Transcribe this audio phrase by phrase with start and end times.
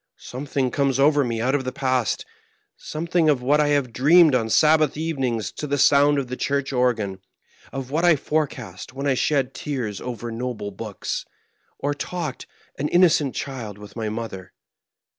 [0.17, 2.25] Something comes over me out of the past;
[2.75, 6.73] something of what I have dreamed on Sabbath evenings to the sound of the church
[6.73, 7.19] organ,
[7.71, 11.23] of what I forecast when I shed tears over noble books,
[11.81, 12.17] 4 Digitized by VjOOQIC 74 MABKHEIM.
[12.17, 12.47] or talked,
[12.79, 14.53] an innocent child, with my mother.